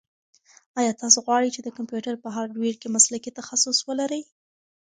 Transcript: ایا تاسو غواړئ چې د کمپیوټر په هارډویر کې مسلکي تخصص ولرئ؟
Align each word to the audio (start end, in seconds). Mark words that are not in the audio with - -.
ایا 0.79 0.91
تاسو 1.01 1.19
غواړئ 1.25 1.49
چې 1.55 1.61
د 1.63 1.69
کمپیوټر 1.77 2.13
په 2.23 2.29
هارډویر 2.35 2.75
کې 2.81 2.93
مسلکي 2.95 3.31
تخصص 3.39 3.77
ولرئ؟ 3.87 4.21